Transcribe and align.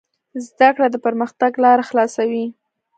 زده 0.47 0.69
کړه 0.75 0.87
د 0.91 0.95
پرمختګ 1.05 1.51
لاره 1.63 1.83
خلاصوي. 1.89 2.45